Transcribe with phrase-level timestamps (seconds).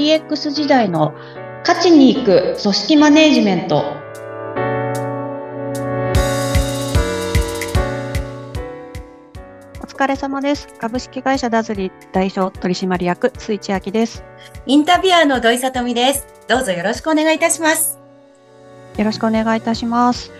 [0.00, 1.12] DX 時代の
[1.60, 3.84] 勝ちに行く組織マネジメント
[9.78, 10.68] お疲れ様です。
[10.78, 14.24] 株式会社ダズリ代表取締役、水地明です。
[14.64, 16.26] インタビュアーの土井さとみです。
[16.48, 17.98] どうぞよろしくお願いいたします。
[18.96, 20.32] よろしくお願いいたします。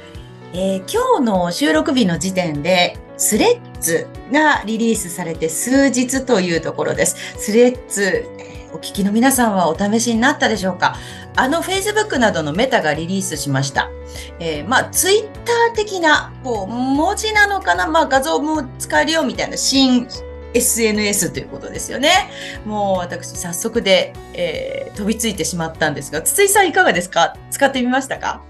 [0.55, 7.17] えー今日の収録日の時点で、スレッズがリリースされて数日というところです。
[7.37, 10.97] スレッズ、えーお聞きの皆さんはお試しになったでしょうか？
[11.37, 13.91] あの Facebook などのメタがリリースしました。
[14.39, 17.87] えーまあ、ツイッター的な、こう、文字なのかな？
[17.87, 20.09] まあ、画像も使えるよみたいな新
[20.55, 22.31] SNS ということですよね。
[22.65, 27.37] もう私早速で、えー飛びついてしまったんですが、筒井さんいかがですか？
[27.51, 28.43] 使ってみましたか？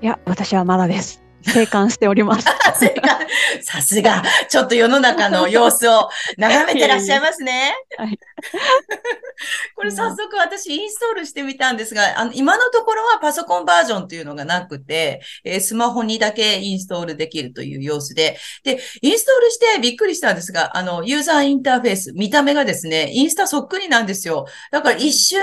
[0.00, 1.21] いや、私はまだです。
[1.42, 2.46] 生還しております。
[3.62, 7.74] さすが、ちょっと世の中の 様子を眺めてらっしゃいますね。
[7.96, 8.18] はい
[9.76, 24.46] これ早速私インストールしてみたんですが、あの今のところはパソコンバージョンというのがなくて、えースマホにだけインストールできるという様子で、で、インストールしてびっくりしたんですが、あの、ユーザーインターフェース、見た目がですね、インスタそっくりなんですよ。
[24.70, 25.40] だから一瞬、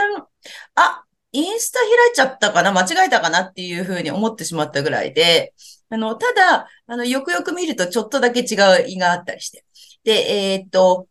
[0.75, 5.53] あ、インスタ開いちゃったかな間違えたかなっていうふうに思ってしまったぐらいで、
[5.90, 9.66] あの、ただ、あの、よくよく見るとちょっとだけ違う意があったりして。
[10.04, 11.08] で、えーっと、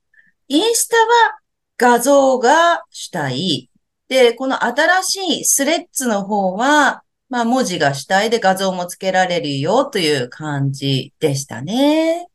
[0.48, 1.38] インスタは
[1.76, 3.70] 画像が主体。
[4.08, 12.28] で、この新しいスレッズの方は、まあ文字が主体で画像もつけられるよという感じでしたね。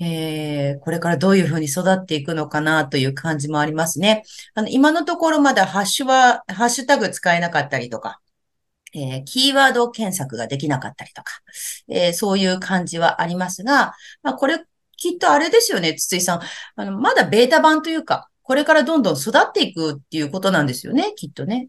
[0.00, 4.22] えー、これからどういうふうに育っていくのかなという感じもありますね。
[4.54, 8.20] あの、今のところまだハッシュは、ハッシュタグ使えなかったりとか、
[8.94, 11.32] えーキーワード検索ができなかったりとか、
[11.88, 14.64] えーそういう感じはありますが、まあ、これ、
[14.96, 16.40] きっとあれですよね、筒井さん。
[16.76, 21.68] あの、まだベータ版というか、これからどんどん育っていくっていうことなんですよね、きっとね。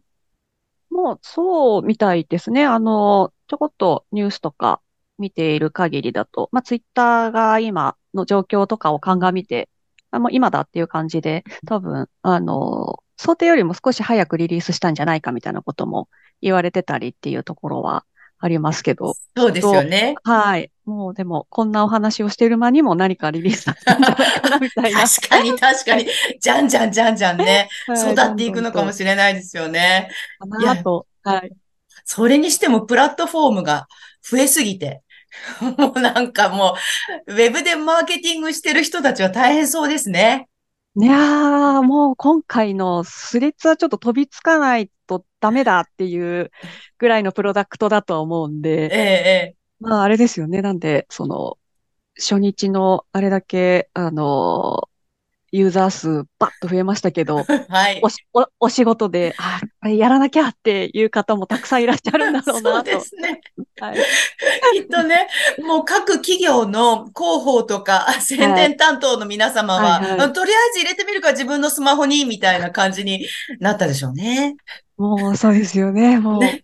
[0.90, 2.66] もう、そうみたいですね。
[2.66, 4.82] あの、ちょこっとニュースとか
[5.18, 9.70] 見ている限りだと、まあ、ツイッターが今の状況とかを鑑みて、
[10.12, 16.08] あ、もう今だっていう感じで、多分、あの、想定よりも少し早くリリースしたんじゃないかみたいなことも
[16.42, 18.06] 言われてたりっていうところは
[18.40, 20.16] ありますけど、そうですよね。
[20.24, 20.72] はい。
[20.86, 25.02] もうでも、こんなお話をしている間にも何かリリースされたんじゃないかなみたいな。
[25.02, 26.08] 確かに確かに、
[26.40, 30.10] じゃんじゃんじゃんじゃんね、はい育っていくのかもしれないですよね。
[30.40, 31.06] かなと。
[31.24, 31.52] はい。
[32.06, 33.88] それにしてもプラットフォームが
[34.24, 35.04] 増えすぎて、
[35.78, 36.76] もうなんかも
[37.28, 40.48] う、ウェブでマーケティングしてる人たちは大変そうですね。
[41.02, 46.52] いやー、もう今回のスレッズはちょっと飛びつかないとダメだっていう
[46.98, 48.62] ぐらいのプロダクトだとは思うん
[48.92, 50.62] ええ、で、えまああれですよね。
[50.62, 51.58] なんで、その、
[52.18, 54.89] 初日のあれだけ、あの、
[55.52, 57.66] ユーザー数バッと増えましたけど、え。
[57.70, 58.10] はいお。
[58.10, 62.92] し、お、お仕事で、あ、これやらなきゃっていう方もたくさんいらっしゃるんだろうそうなと。
[62.92, 63.42] ですね。
[63.80, 63.98] はい。
[64.74, 65.28] きっとね、
[65.64, 73.26] もう各企業の広報とか宣伝担当の皆様は、はいはいあとりあえず入れてみるか自分のスマホに、みたいな感じに
[73.60, 74.56] なったでしょうね。
[74.98, 76.20] もうそうですよね。
[76.20, 76.64] もう、ね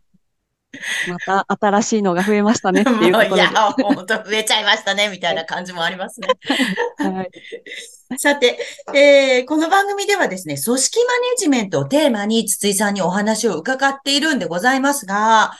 [1.07, 3.41] また新しいのが増えましたね っていうところで。
[3.41, 6.27] や、本当増えちゃいましたね、 みたいな感じもありますね。
[6.97, 8.17] はい。
[8.17, 8.59] さて、
[8.93, 15.51] えーこの番組ではですね、組織マネジメントをテーマに筒井さんにお話を伺っているんでございますが、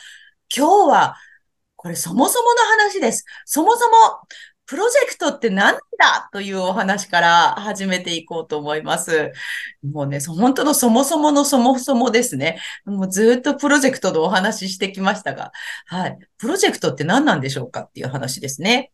[0.54, 1.16] 今日は、
[1.74, 3.24] これそもそもの話です。
[3.44, 3.94] そもそも、
[4.66, 9.32] プロジェクトって何だというお話から始めていこうと思います。
[9.88, 12.58] もうね、そ本当のそもそものそもそもですね。
[12.84, 15.52] もうずっとプロジェクトのお話ししてきましたが、
[15.86, 16.18] はい。
[16.38, 18.90] プロジェクトって何なんでしょうかっていう話ですね。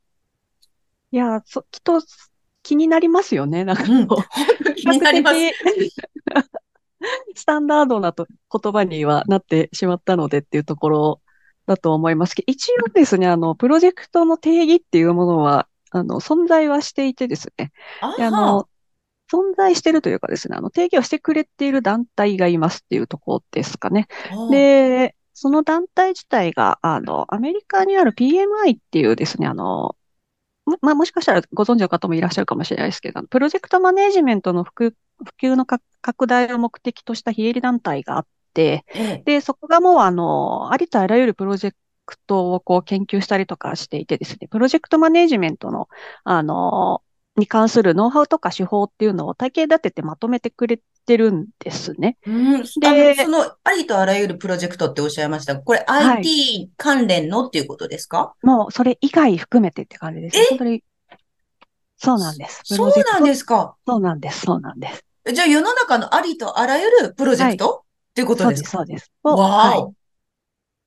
[1.10, 2.02] いや、そ、きっと
[2.62, 3.64] 気になりますよね。
[3.64, 4.08] なんかうん。
[4.76, 5.36] 気になります。
[7.34, 11.20] スタンダードなと言葉にはなってしまったのでっていうところ
[11.66, 12.34] だと思います。
[12.34, 18.68] けど、一応ですね、あの、プロジェクトの定義っていうものは、あの、存在はしていてですね、あであの、
[19.30, 24.06] 存在してるというかですね、あの、定義をしてくれている団体がいますっていうところですかね。
[24.30, 24.50] はあ。
[24.50, 29.96] で、その団体自体が、あの、アメリカにある PMI っていうですね、あの、
[30.66, 34.70] もまあ、もしかしたらご存知の方もいらっしゃるかもしれないですけど、プロジェクトマネジメントの普
[35.40, 38.84] 及、のか拡大を目的とした非営利団体があっで、
[39.40, 41.72] そこがもう、あの、ありとあらゆるプロジェ
[42.06, 45.88] クトをこう研究したりとかしていてですね、プロジェクトマネジメントの、
[46.24, 47.02] あの、
[47.36, 52.18] に関するノウハウとか手法っていうのを体系立ててまとめてくれてるんですね。
[52.26, 55.62] うん、あでの、その、ありとあらゆるプロジェクトっておっしゃいましたが。
[55.62, 58.34] これはい IT 関連のっていうことですか？
[58.42, 60.42] もう、それ以外含めてって感じですね。
[60.44, 60.46] え？
[60.50, 60.84] 本当に。
[61.96, 62.62] そうなんです。
[62.68, 63.76] プそうなんですか？
[63.86, 64.40] そうなんです。
[64.40, 65.04] そうなんです。
[65.32, 67.84] じゃあ世の中のありとあらゆるプロジェクト？
[68.12, 69.10] っていうことそうです、そうです。
[69.24, 69.94] をわはい。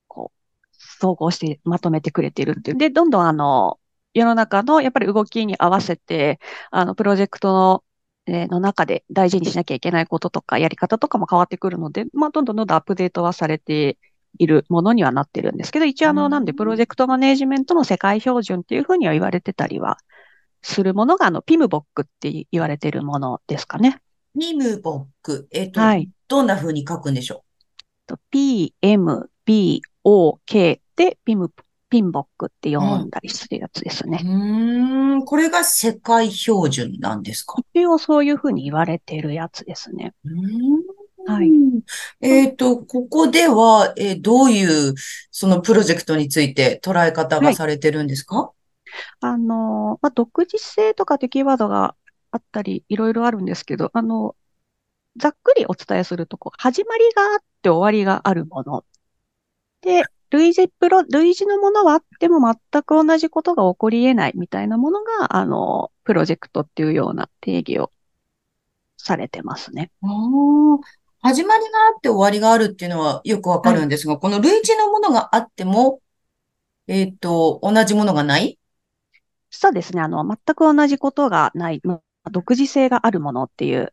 [0.08, 0.38] こう、
[0.72, 2.78] 総合してまとめてくれてるっていう。
[2.78, 3.78] で、どんどんあの、
[4.14, 6.38] 世の中のやっぱり動きに合わせて、
[6.70, 7.84] あの、プロジェクトの、
[8.28, 13.98] えーの中で大事にしなきゃいけないこととか、やり方とかも変わってくるので、まあ、どんどんどんどんアップデートはされて
[14.38, 19.98] いるものにはなってるんですけど、一応あの、うんなんで、プロジェクトマネージメントの世界標準っていうふうには言われてたりは
[20.62, 24.00] するものが、あの、ピムボックって言われてるものですかね。
[24.36, 25.48] ミムボック。
[25.50, 27.44] えっと、はいどんな風に書くんでしょ
[28.06, 31.52] と P, M, B, O, K でピム、
[31.88, 34.18] ピンボックって読んだりするやつですううね。
[34.24, 37.54] ーん、これが世界標準なんですか？
[37.74, 40.14] 一応そういうふうに言われてるやつですね。
[40.24, 41.50] うーんはい。
[42.20, 44.94] えっと、ここでは、えーどういう、
[45.30, 48.52] そのプロジェクトについて捉え方がされてるんですか？
[49.20, 51.94] あの、まあ、独自性とかってキーワードが
[52.36, 54.36] あったり、いろいろあるんですけど、あの、
[55.16, 58.84] ざっくりお伝えすると、こう、始まりがあって終わりがあるもの。
[59.80, 67.90] で、類似プロ、類似のものはあっても全く同じことが起こり得ないみたいなものが、あの、プロジェクトっていうような定義を
[68.96, 69.90] されてますね。
[71.22, 76.00] 始まりがあって終わりがあるっていうのはよくわかるんですが、この類似のものがあっても、
[76.88, 78.58] えっと、同じものがない？
[79.50, 80.02] そうですね。
[80.02, 82.00] あの、全く同じことがない、まあ
[82.30, 83.92] 独自性があるものっていう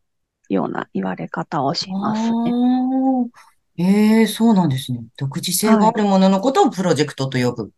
[0.50, 2.51] ような言われ方をしますね。
[3.77, 5.03] ええそうなんですね。
[5.18, 7.71] 独自性があるもののことをプロジェクトと呼ぶ。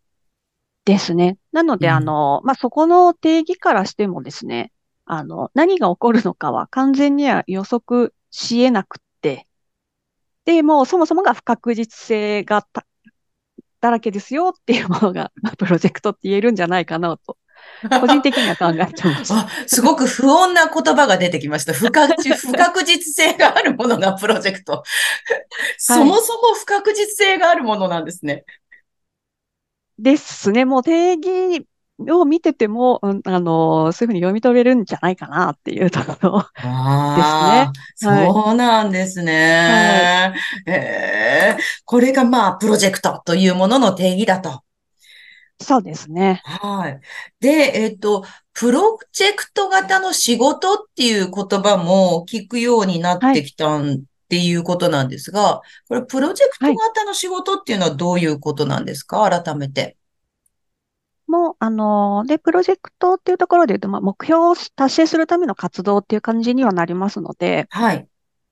[0.84, 1.38] ですね。
[1.52, 4.72] なので、うんあの、まあ、そこの定義からしてもですね、
[5.06, 9.46] あの、何が起こるのかは完全には予測し得なくって、
[10.44, 12.86] で、もうそもそもが不確実性がた
[13.80, 17.36] だらけですよっていうものが、まあプロジェクトって言えるんじゃないかなと、
[18.00, 19.32] 個人的には考えてます。
[19.34, 21.72] あ、すごく不穏な言葉が出てきました。
[21.72, 24.82] 不確実、 不確実性があるものがプロジェクト。
[25.78, 28.44] そもそも不確実性があるものなんですね。
[29.98, 30.64] ですね。
[30.64, 31.66] もう定義
[32.10, 36.40] を見てても、うんあの、そういうふうに読み取れるんじゃないかなっていうところ。
[36.40, 40.34] ですねはいそうなんですね。
[40.66, 44.65] ええこれがまあ、プロジェクトというものの定義だと。
[45.60, 46.42] そうですね。
[46.44, 47.00] はい。
[47.40, 53.98] で、えっと、プロジェクト型の仕事っていう言葉も聞くようになってきたんっ
[54.28, 59.28] ていうことなんですが、これ、プロジェクト型の仕事っていうのはどういうことなんですか？
[59.28, 59.96] 改めて。
[61.26, 68.08] もう、あの、で、プロジェクトっていうところで言うと、まあ、目標を達成するための活動っていう感じにはなりますので、はい。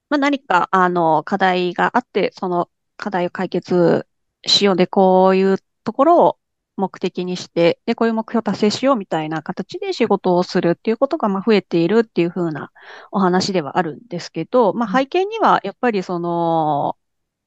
[0.08, 4.06] まあ、何か、あの、課題があって、その課題を解決
[4.46, 6.38] しようで、こういうところを
[6.76, 12.70] 目的にして、で、こういう目標を達成しようみたいな形で仕事をするっていうことが、まあ、増えているっていう風な
[13.12, 16.96] お話ではあるんですけど、まあ、背景には、やっぱりその、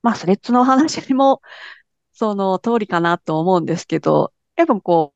[0.01, 1.41] まあ、スレッズのお話も、
[2.13, 5.13] その通りかなと思うんですけど、やっぱこ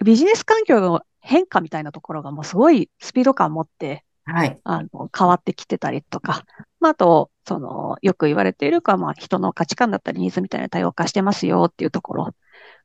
[0.00, 4.60] う、ビジネス環境の変化みたいなところがもうすごいスピード感を持って、はい。
[4.64, 6.44] あの、変わってきてたりとか、
[6.80, 12.34] まあ、あと、その、よく言われているか、まあ、人の価値観だったりニーズみたいな多様化してますよっていうところ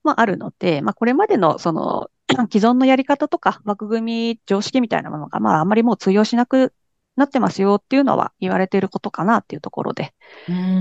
[0.04, 2.10] もあるので、まあ、これまでの、その、
[2.52, 4.02] 既存のやり方とか枠組
[4.34, 6.74] み、常識みたいなものが、まあ、あんまりもう通用しなく
[7.16, 10.14] なってますよっていうのは言われていることかなっていうところで。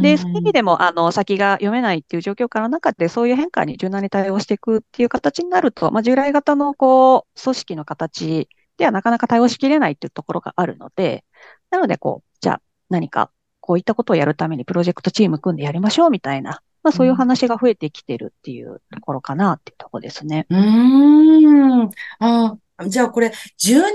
[0.02, 11.24] で、そういう意味でも、あの、先が読めないっていう状況から中で、そういう変化に柔軟に対応していくっていう形になると、まあ、従来型の、こう、組織の形ではなかなか対応しきれないっていうところがあるので、
[11.70, 13.30] なので、こう、じゃあ、何か、
[13.60, 20.46] こういったことをやるためにプロジェクトチーム組んでやりましょうみたいな、まあ、そういう話が増えてきてるっていうところかなっていうところですね。
[20.48, 21.90] うーん。
[22.20, 23.92] ああ、じゃあこれ、柔軟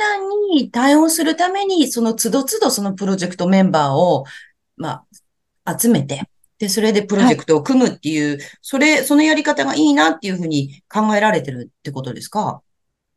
[0.53, 4.25] に対応するために、その都度都度そのプロジェクトメンバーを、
[4.75, 5.05] ま
[5.63, 6.27] あ、集めて、
[6.59, 12.61] で、それでプロジェクトを組むっていう、それ、そのやり方がいいなっていうふうに考えられてるってことですか？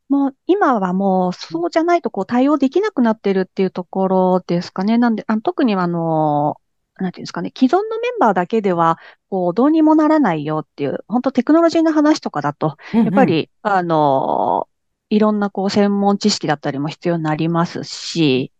[0.07, 4.97] もう、今はもう、そうじゃないと、こう、対応できなくなってるっていうところですかね。
[4.97, 6.55] なんで、あの特にあの、
[6.97, 8.99] なんていうんですかね、既存のメンバーだけでは、
[9.35, 14.69] こう、どうにもならないよっていう、本当テクノロジーの話とかだと、やっぱ、り、あの、
[15.09, 18.53] いろんなこう専門知識だったりも必要になりますし、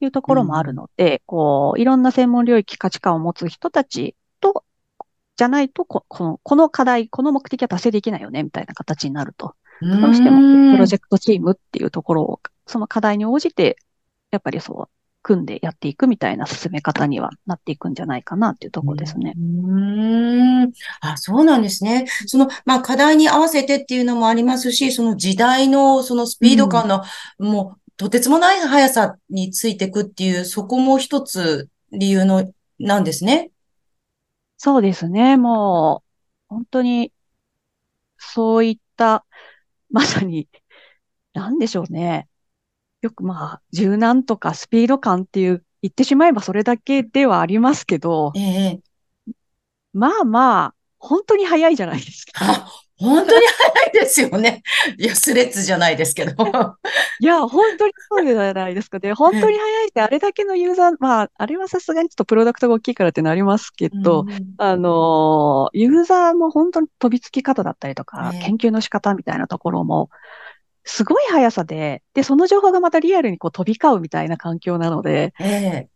[0.00, 4.62] いうところもあるので、こう、いろんな専門領域価値観を持つ人たちと、
[5.36, 9.54] じゃないとこ、この、この課題、この目的は達成できないよね、みたいな形になると。
[9.80, 13.78] うんどうしてもプロジェェクトチームっていうところを、その課題に応じて、
[14.30, 14.93] やっぱりそう、
[15.24, 19.32] 組んでやっていくみたいな進め方にはなっていくんじゃないかなっていうところですね。
[19.34, 20.72] うーん。
[21.00, 22.04] あ、そうなんですね。
[22.26, 27.02] その、まあ、課題に合わせてっていうのもありますし、その時代のそのスピード感の、
[27.38, 33.50] もう、とてつもない速さについていくっていう、そこも一つ理由の、なんですね。
[34.58, 35.36] そうですね。
[35.38, 36.02] も
[36.50, 37.12] う、本当に、
[38.18, 39.24] そういった、
[39.90, 40.48] まさに、
[41.32, 42.28] なんでしょうね。
[43.04, 48.80] よくまあ、柔軟とかスピード感っていう、言ってしまえばそれだけではありますけど、ええ。
[49.92, 52.32] まあまあ、本当に早いじゃないですか。
[52.40, 54.62] あ、本当に早いですよね。
[54.96, 56.32] いや、スレッズじゃないですけど。
[57.20, 59.00] いや、本当にそうじゃないですか。
[59.00, 70.08] で、本当に早いって、あれだけのユーザー、まあ、あれはさすがにちょっとプロダクトが大きいからってなりますけど、うんあの、ユーザーも本当に飛びつき方だったりとか、ね研究の仕方みたいなところも、
[70.84, 75.88] すごい速さで、で、その情報がまたリアルにこう飛び交うみたいな環境なので、ええ。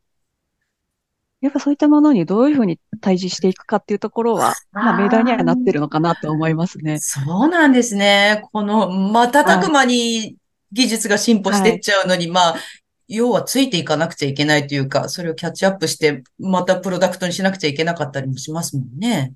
[1.40, 6.99] やっぱそういったものにどういうふうに対峙していくかっていうところは、まあ、命題にはなってるのかなと思いますね。
[6.99, 8.42] そうなんですね。
[8.50, 10.37] この、瞬く間に
[10.73, 12.57] 技術が進歩していっちゃうのに、まあ、
[13.07, 19.33] 要はついていかなくちゃいけないというか、それをキャッチアップして、またプロダクトにしなくちゃいけなかったりもしますもんね。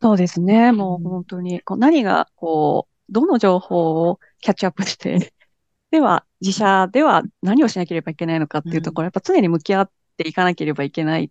[0.00, 0.72] そうですね。
[0.72, 5.32] もうんう本当に、こう何が、こう、どの情報をキャッチアップして、
[5.90, 11.30] では、自社では何をしなければいけないのかっていうところ、やっぱ常に向き合っていかなければいけない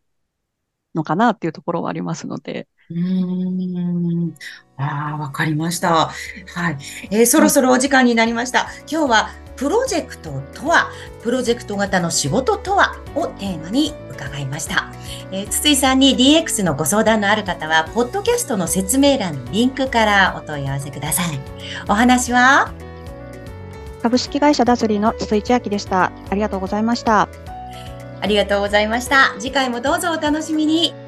[0.96, 2.68] のかなっていうところはありますので。
[2.90, 4.34] うーん。
[4.78, 6.10] ああ、わかりました。
[6.56, 6.78] はい。
[7.12, 8.68] えーそろそろお時間になりました。
[8.90, 10.90] 今日は、プロジェクトとは、
[11.24, 14.92] プロジェクト型の仕事とはをテーマに伺いました。
[15.32, 21.40] えー筒井さんに DX のご相談のある方は、ポッドキャストの説明欄のリンクからお問い合わせください。
[21.88, 22.74] お話は？
[24.02, 26.12] 株式会社ダズリーの筒井千明でした。
[26.30, 27.28] ありがとうございました。
[28.22, 29.36] ありがとうございました。
[29.40, 31.05] 次回もどうぞお楽しみに。